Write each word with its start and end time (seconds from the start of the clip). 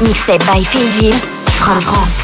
mixé 0.00 0.38
by 0.46 0.62
Phil 0.64 0.90
Gilles 0.90 1.20
from 1.50 1.80
France. 1.80 2.23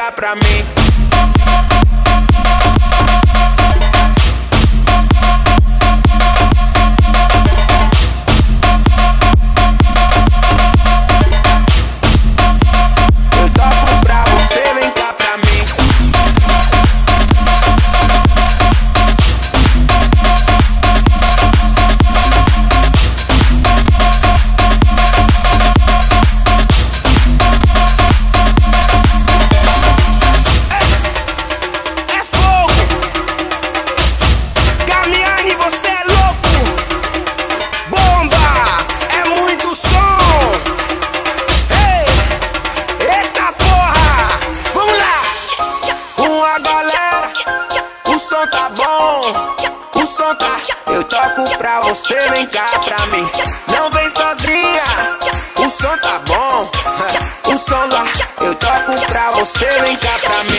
ligar 0.00 0.12
pra 0.12 0.34
mim. 0.34 0.79
pra 59.30 59.44
você, 59.44 59.66
vem 59.80 59.96
cá 59.96 60.18
pra 60.18 60.44
mim. 60.44 60.58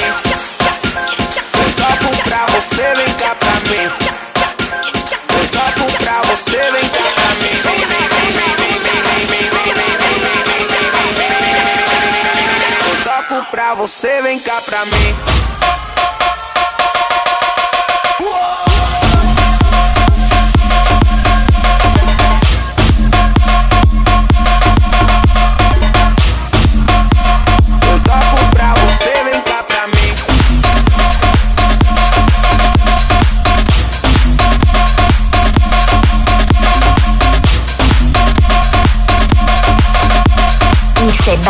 Eu 1.54 1.74
topo 1.74 2.24
pra 2.24 2.46
você, 2.48 2.94
vem 2.96 3.14
cá 3.16 3.36
pra 3.36 3.54
mim. 3.70 3.92
Eu 5.30 5.48
topo 5.50 6.04
pra 6.04 6.22
você, 6.24 6.72
vem 6.72 6.90
cá 6.90 7.04
pra 7.16 7.30
mim. 7.36 7.52
eu 7.66 7.86
vem, 7.86 8.08
pra 13.52 13.74
vem, 13.74 14.22
vem, 14.22 14.40
cá 14.40 14.62
pra 14.62 14.86
mim. 14.86 14.92
vem, 14.92 15.51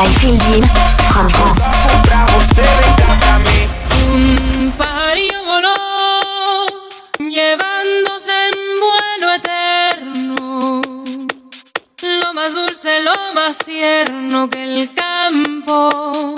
Jim. 0.09 0.63
Un 4.11 4.73
pario 4.77 5.43
voló, 5.45 5.75
llevándose 7.19 8.31
en 8.47 8.55
vuelo 8.79 9.33
eterno 9.35 10.81
lo 12.01 12.33
más 12.33 12.53
dulce, 12.53 13.03
lo 13.03 13.33
más 13.33 13.59
tierno 13.59 14.49
que 14.49 14.63
el 14.63 14.93
campo 14.93 16.33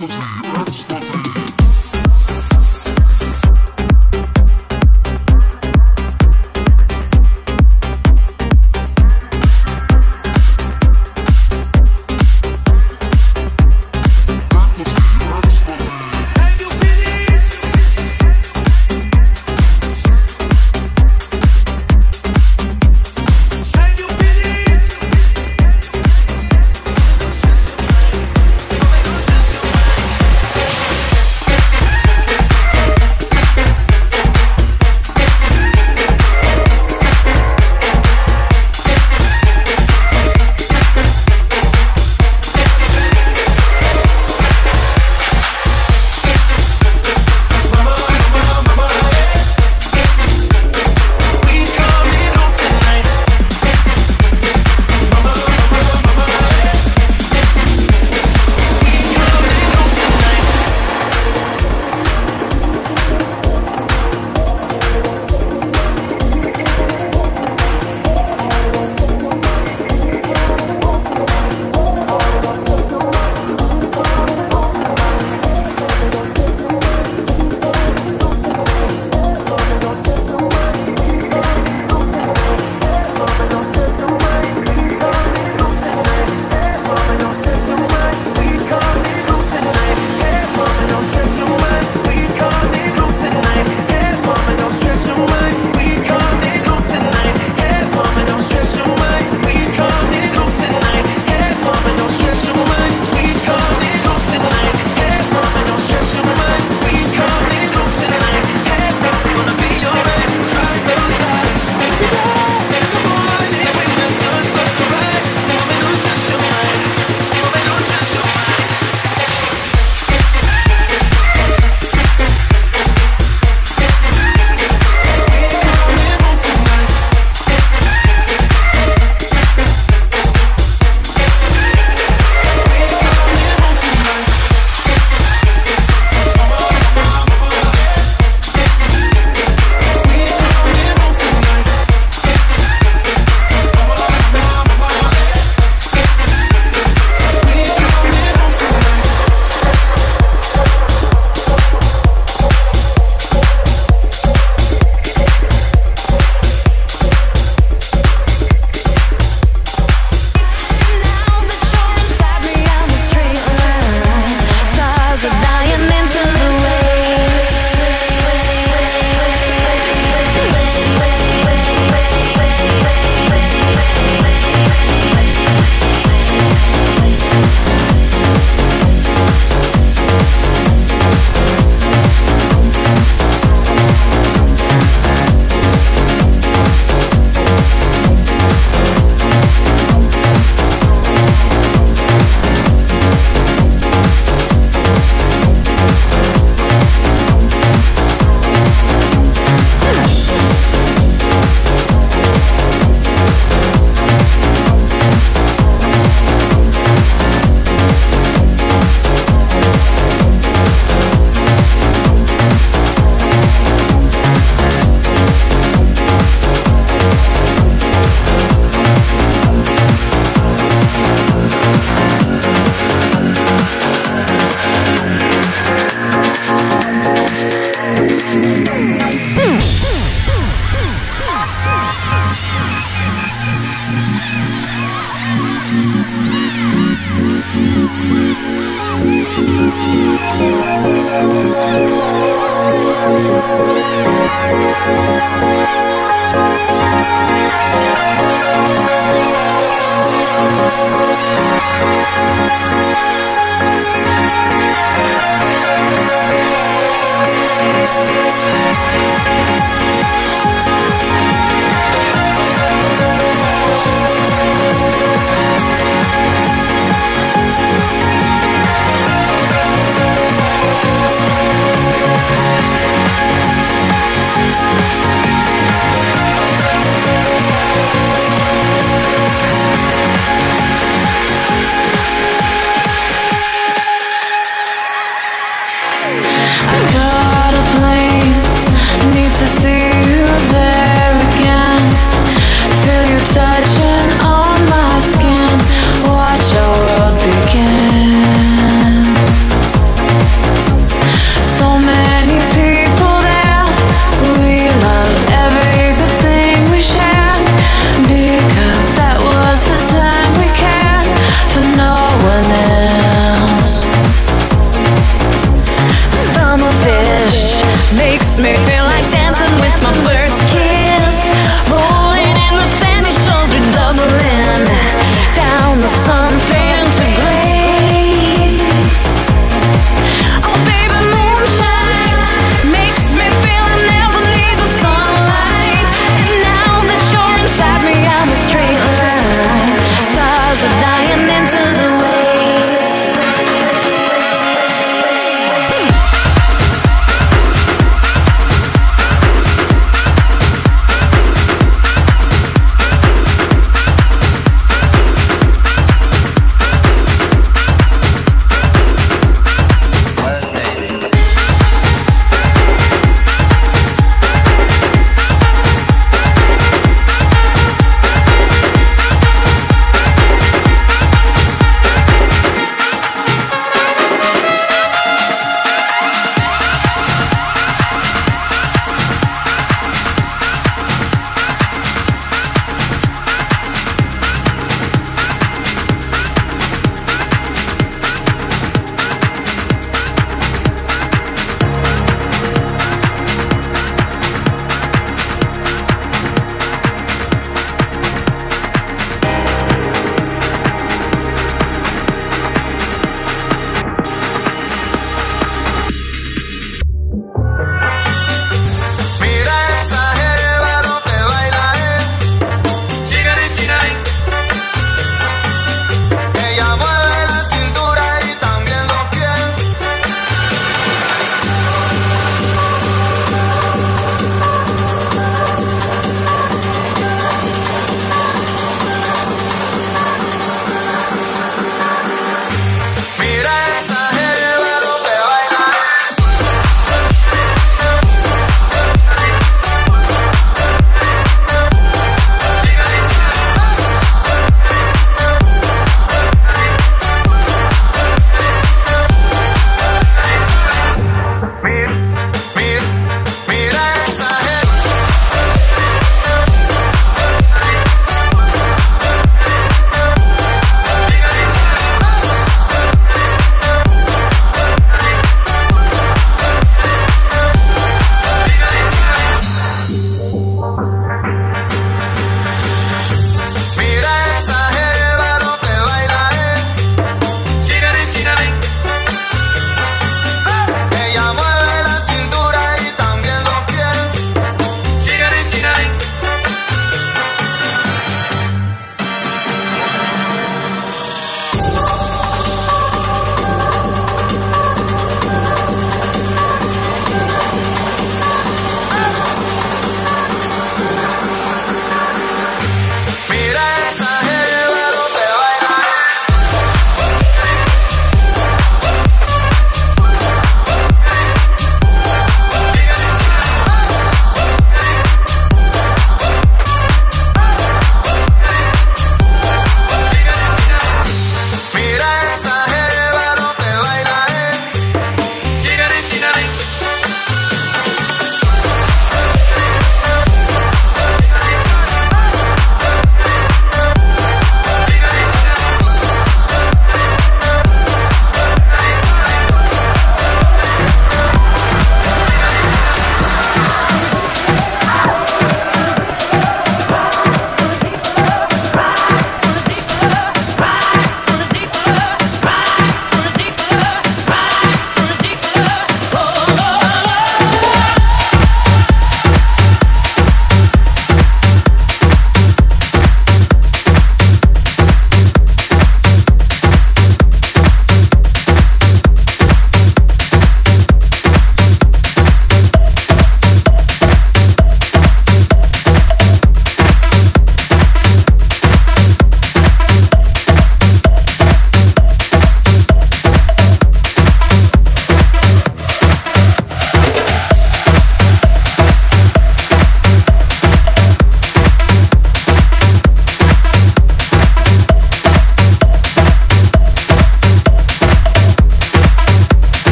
Yeah. 0.00 0.89